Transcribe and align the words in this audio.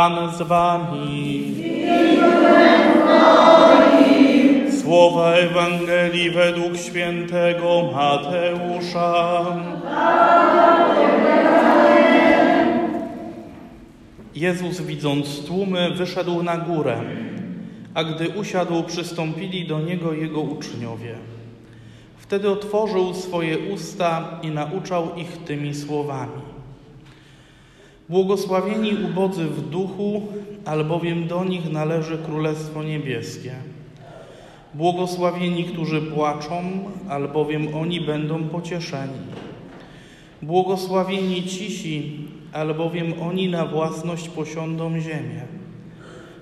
Pan 0.00 0.32
z 0.36 0.42
wami. 0.42 1.54
Słowa 4.80 5.32
Ewangelii 5.32 6.30
według 6.30 6.76
świętego 6.76 7.90
Mateusza. 7.94 9.44
Jezus, 14.34 14.80
widząc 14.80 15.44
tłumy, 15.46 15.90
wyszedł 15.90 16.42
na 16.42 16.56
górę, 16.56 17.00
a 17.94 18.04
gdy 18.04 18.28
usiadł, 18.28 18.82
przystąpili 18.82 19.66
do 19.66 19.80
niego 19.80 20.12
jego 20.12 20.40
uczniowie. 20.40 21.14
Wtedy 22.16 22.50
otworzył 22.50 23.14
swoje 23.14 23.58
usta 23.58 24.40
i 24.42 24.50
nauczał 24.50 25.14
ich 25.16 25.44
tymi 25.44 25.74
słowami. 25.74 26.59
Błogosławieni 28.10 28.92
ubodzy 29.04 29.44
w 29.44 29.68
duchu, 29.68 30.22
albowiem 30.64 31.28
do 31.28 31.44
nich 31.44 31.72
należy 31.72 32.18
Królestwo 32.18 32.82
Niebieskie. 32.82 33.52
Błogosławieni, 34.74 35.64
którzy 35.64 36.02
płaczą, 36.02 36.62
albowiem 37.08 37.74
oni 37.74 38.00
będą 38.00 38.44
pocieszeni. 38.44 39.18
Błogosławieni 40.42 41.42
cisi, 41.42 42.26
albowiem 42.52 43.12
oni 43.22 43.48
na 43.48 43.66
własność 43.66 44.28
posiądą 44.28 45.00
ziemię. 45.00 45.42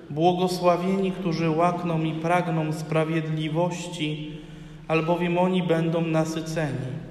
Błogosławieni, 0.09 1.11
którzy 1.11 1.49
łakną 1.49 2.03
i 2.03 2.11
pragną 2.11 2.73
sprawiedliwości, 2.73 4.31
albowiem 4.87 5.37
oni 5.37 5.63
będą 5.63 6.01
nasyceni. 6.01 7.08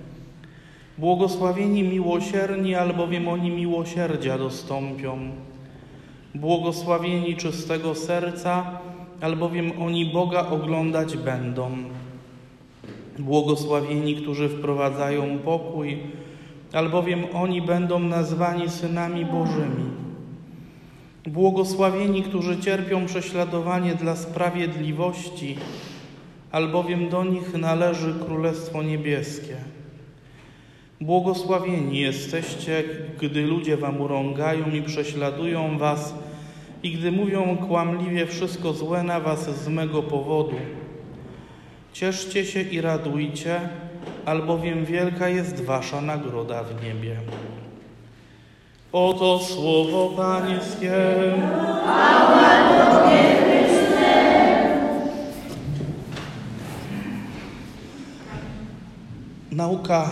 Błogosławieni 0.98 1.83
miłosierni, 1.83 2.75
albowiem 2.75 3.29
oni 3.29 3.51
miłosierdzia 3.51 4.38
dostąpią. 4.38 5.19
Błogosławieni 6.34 7.37
czystego 7.37 7.95
serca, 7.95 8.80
albowiem 9.21 9.73
oni 9.80 10.07
Boga 10.07 10.46
oglądać 10.46 11.16
będą. 11.16 11.71
Błogosławieni, 13.19 14.16
którzy 14.16 14.49
wprowadzają 14.49 15.38
pokój, 15.38 15.99
albowiem 16.73 17.24
oni 17.35 17.63
będą 17.63 17.99
nazwani 17.99 18.69
synami 18.69 19.24
Bożymi. 19.26 19.91
Błogosławieni, 21.26 22.23
którzy 22.23 22.59
cierpią 22.60 23.07
prześladowanie 23.07 23.95
dla 23.95 24.16
sprawiedliwości, 24.16 25.57
albowiem 26.52 27.09
do 27.09 27.24
nich 27.24 27.54
należy 27.54 28.15
Królestwo 28.26 28.82
Niebieskie. 28.82 29.57
Błogosławieni 31.01 32.01
jesteście, 32.01 32.85
gdy 33.21 33.43
ludzie 33.43 33.77
wam 33.77 34.01
urągają 34.01 34.71
i 34.71 34.82
prześladują 34.82 35.79
was, 35.79 36.15
i 36.82 36.93
gdy 36.93 37.13
mówią 37.13 37.57
kłamliwie 37.57 38.27
wszystko 38.27 38.73
złe 38.73 39.02
na 39.02 39.21
was 39.21 39.65
z 39.65 39.69
mego 39.69 40.02
powodu. 40.02 40.57
Cieszcie 41.93 42.45
się 42.45 42.63
i 42.63 42.80
radujcie, 42.80 43.60
albowiem 44.24 44.85
wielka 44.85 45.29
jest 45.29 45.65
wasza 45.65 46.01
nagroda 46.01 46.65
w 46.65 46.85
niebie. 46.85 47.16
Oto 48.93 49.38
słowo 49.38 50.10
Pańskie. 50.16 50.93
Nauka 59.52 60.10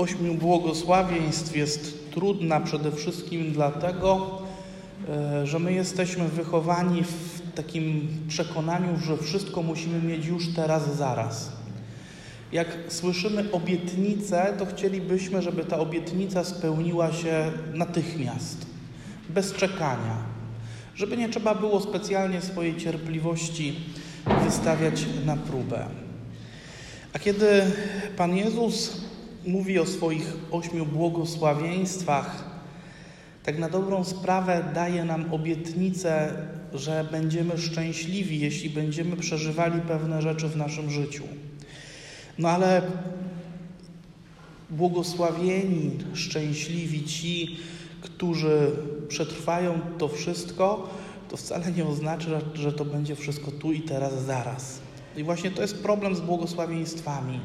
ośmiu 0.00 0.34
błogosławieństw 0.34 1.56
jest 1.56 2.10
trudna 2.10 2.60
przede 2.60 2.92
wszystkim 2.92 3.52
dlatego, 3.52 4.38
e, 5.08 5.46
że 5.46 5.58
my 5.58 5.72
jesteśmy 5.72 6.28
wychowani 6.28 7.04
w 7.04 7.40
takim 7.54 8.08
przekonaniu, 8.28 8.98
że 9.06 9.16
wszystko 9.16 9.62
musimy 9.62 10.02
mieć 10.02 10.26
już 10.26 10.54
teraz, 10.54 10.96
zaraz. 10.96 11.52
Jak 12.52 12.66
słyszymy 12.88 13.52
obietnicę, 13.52 14.54
to 14.58 14.66
chcielibyśmy, 14.66 15.42
żeby 15.42 15.64
ta 15.64 15.78
obietnica 15.78 16.44
spełniła 16.44 17.12
się 17.12 17.52
natychmiast, 17.74 18.66
bez 19.28 19.52
czekania, 19.52 20.16
żeby 20.94 21.16
nie 21.16 21.28
trzeba 21.28 21.54
było 21.54 21.80
specjalnie 21.80 22.40
swojej 22.40 22.76
cierpliwości 22.76 23.76
wystawiać 24.44 25.06
na 25.26 25.36
próbę. 25.36 25.86
A 27.12 27.18
kiedy 27.18 27.62
Pan 28.16 28.36
Jezus 28.36 29.09
mówi 29.46 29.78
o 29.78 29.86
swoich 29.86 30.36
ośmiu 30.50 30.86
błogosławieństwach, 30.86 32.44
tak 33.42 33.58
na 33.58 33.68
dobrą 33.68 34.04
sprawę 34.04 34.64
daje 34.74 35.04
nam 35.04 35.34
obietnicę, 35.34 36.32
że 36.74 37.06
będziemy 37.12 37.58
szczęśliwi, 37.58 38.40
jeśli 38.40 38.70
będziemy 38.70 39.16
przeżywali 39.16 39.80
pewne 39.80 40.22
rzeczy 40.22 40.48
w 40.48 40.56
naszym 40.56 40.90
życiu. 40.90 41.24
No 42.38 42.48
ale 42.48 42.82
błogosławieni, 44.70 45.90
szczęśliwi 46.14 47.04
ci, 47.04 47.56
którzy 48.00 48.70
przetrwają 49.08 49.80
to 49.98 50.08
wszystko, 50.08 50.88
to 51.28 51.36
wcale 51.36 51.72
nie 51.72 51.86
oznacza, 51.86 52.40
że 52.54 52.72
to 52.72 52.84
będzie 52.84 53.16
wszystko 53.16 53.50
tu 53.50 53.72
i 53.72 53.80
teraz, 53.80 54.24
zaraz. 54.24 54.80
I 55.16 55.24
właśnie 55.24 55.50
to 55.50 55.62
jest 55.62 55.82
problem 55.82 56.14
z 56.14 56.20
błogosławieństwami. 56.20 57.40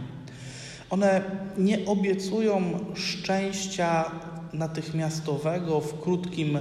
One 0.96 1.22
nie 1.58 1.86
obiecują 1.86 2.80
szczęścia 2.94 4.12
natychmiastowego 4.54 5.82
w, 5.82 6.00
krótkim, 6.00 6.60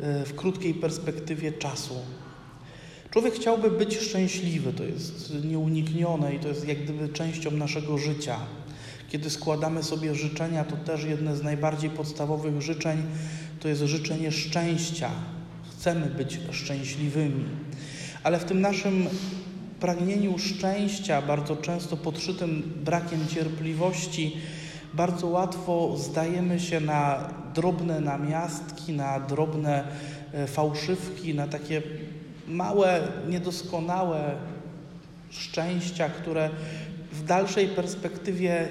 w 0.00 0.34
krótkiej 0.34 0.74
perspektywie 0.74 1.52
czasu. 1.52 1.94
Człowiek 3.10 3.34
chciałby 3.34 3.70
być 3.70 3.96
szczęśliwy, 3.96 4.72
to 4.72 4.84
jest 4.84 5.32
nieuniknione 5.44 6.34
i 6.34 6.38
to 6.38 6.48
jest 6.48 6.68
jak 6.68 6.84
gdyby 6.84 7.08
częścią 7.08 7.50
naszego 7.50 7.98
życia. 7.98 8.36
Kiedy 9.08 9.30
składamy 9.30 9.82
sobie 9.82 10.14
życzenia, 10.14 10.64
to 10.64 10.76
też 10.76 11.04
jedne 11.04 11.36
z 11.36 11.42
najbardziej 11.42 11.90
podstawowych 11.90 12.62
życzeń 12.62 13.02
to 13.60 13.68
jest 13.68 13.82
życzenie 13.82 14.32
szczęścia. 14.32 15.10
Chcemy 15.72 16.06
być 16.06 16.40
szczęśliwymi. 16.50 17.44
Ale 18.22 18.38
w 18.38 18.44
tym 18.44 18.60
naszym 18.60 19.06
pragnieniu 19.84 20.38
szczęścia, 20.38 21.22
bardzo 21.22 21.56
często 21.56 21.96
podszytym 21.96 22.62
brakiem 22.84 23.28
cierpliwości, 23.28 24.36
bardzo 24.94 25.26
łatwo 25.26 25.96
zdajemy 25.96 26.60
się 26.60 26.80
na 26.80 27.30
drobne 27.54 28.00
namiastki, 28.00 28.92
na 28.92 29.20
drobne 29.20 29.84
e, 30.32 30.46
fałszywki, 30.46 31.34
na 31.34 31.48
takie 31.48 31.82
małe, 32.48 33.08
niedoskonałe 33.28 34.34
szczęścia, 35.30 36.08
które 36.08 36.50
w 37.12 37.24
dalszej 37.24 37.68
perspektywie 37.68 38.68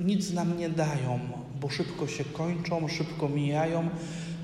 nic 0.00 0.32
nam 0.32 0.58
nie 0.58 0.68
dają, 0.68 1.18
bo 1.60 1.68
szybko 1.68 2.06
się 2.06 2.24
kończą, 2.24 2.88
szybko 2.88 3.28
mijają, 3.28 3.88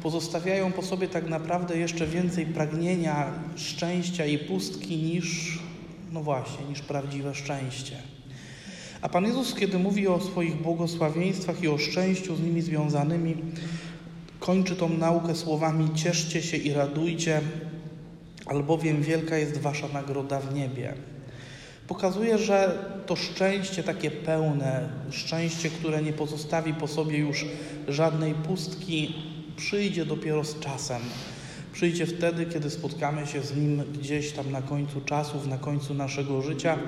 pozostawiają 0.03 0.73
po 0.73 0.83
sobie 0.83 1.09
tak 1.09 1.29
naprawdę 1.29 1.79
jeszcze 1.79 2.07
więcej 2.07 2.47
pragnienia 2.47 3.27
szczęścia 3.57 4.27
i 4.27 4.39
pustki 4.39 4.97
niż, 4.97 5.59
no 6.13 6.23
właśnie, 6.23 6.65
niż 6.65 6.81
prawdziwe 6.81 7.35
szczęście. 7.35 7.97
A 9.03 9.09
Pan 9.09 9.25
Jezus, 9.25 9.55
kiedy 9.55 9.79
mówi 9.79 10.09
o 10.09 10.21
swoich 10.21 10.63
błogosławieństwach 10.63 11.63
i 11.63 11.69
o 11.69 11.79
szczęściu 11.79 12.37
z 12.37 12.41
nimi 12.41 12.63
związanymi, 12.63 13.37
kończy 14.41 14.77
tą 14.77 14.89
naukę 14.89 15.35
słowami: 15.35 15.95
Cieszcie 15.95 16.43
się 16.43 16.57
i 16.57 16.73
radujcie, 16.73 17.41
albowiem 18.47 19.03
wielka 19.03 19.37
jest 19.37 19.59
wasza 19.59 19.89
nagroda 19.89 20.41
w 20.41 20.55
niebie. 20.55 20.95
Pokazuje, 21.89 22.39
że 22.39 22.85
to 23.07 23.17
szczęście 23.17 23.83
takie 23.83 24.11
pełne, 24.11 24.89
szczęście, 25.11 25.71
które 25.71 26.03
nie 26.03 26.13
pozostawi 26.13 26.75
po 26.75 26.89
sobie 26.89 27.19
już 27.19 27.47
żadnej 27.89 28.35
pustki, 28.35 29.15
przyjdzie 29.57 30.05
dopiero 30.05 30.45
z 30.45 30.61
czasem. 30.61 31.03
Przyjdzie 31.79 32.07
wtedy, 32.07 32.47
kiedy 32.47 32.71
spotkamy 32.71 33.27
się 33.27 33.43
z 33.43 33.57
Nim 33.57 33.83
gdzieś 33.93 34.33
tam 34.33 34.53
na 34.53 34.63
końcu 34.63 35.01
czasów, 35.01 35.47
na 35.47 35.59
końcu 35.59 35.95
naszego 35.95 36.43
życia 36.43 36.79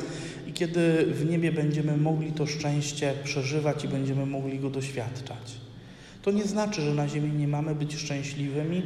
i 0.46 0.52
kiedy 0.52 1.06
w 1.06 1.30
niebie 1.30 1.52
będziemy 1.52 1.96
mogli 1.96 2.32
to 2.32 2.46
szczęście 2.46 3.14
przeżywać 3.24 3.84
i 3.84 3.88
będziemy 3.88 4.26
mogli 4.26 4.58
go 4.58 4.70
doświadczać. 4.70 5.52
To 6.22 6.30
nie 6.30 6.44
znaczy, 6.44 6.82
że 6.82 6.94
na 6.94 7.08
ziemi 7.08 7.32
nie 7.32 7.48
mamy 7.48 7.74
być 7.74 7.96
szczęśliwymi, 7.96 8.82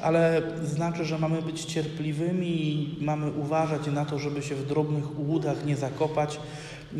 ale 0.00 0.42
znaczy, 0.64 1.04
że 1.04 1.18
mamy 1.18 1.42
być 1.42 1.64
cierpliwymi 1.64 2.48
i 2.48 2.96
mamy 3.04 3.30
uważać 3.30 3.86
na 3.86 4.04
to, 4.04 4.18
żeby 4.18 4.42
się 4.42 4.54
w 4.54 4.66
drobnych 4.66 5.18
łudach 5.18 5.66
nie 5.66 5.76
zakopać, 5.76 6.40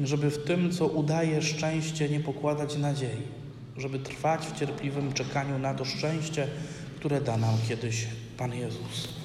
żeby 0.05 0.31
w 0.31 0.45
tym, 0.45 0.71
co 0.71 0.87
udaje 0.87 1.43
szczęście, 1.43 2.09
nie 2.09 2.21
pokładać 2.21 2.77
nadziei, 2.77 3.23
żeby 3.77 3.99
trwać 3.99 4.47
w 4.47 4.59
cierpliwym 4.59 5.13
czekaniu 5.13 5.59
na 5.59 5.75
to 5.75 5.85
szczęście, 5.85 6.47
które 6.99 7.21
da 7.21 7.37
nam 7.37 7.55
kiedyś 7.69 8.07
Pan 8.41 8.53
Jezus. 8.53 9.20